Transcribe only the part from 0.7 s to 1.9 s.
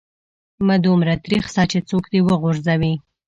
دومره تريخ سه چې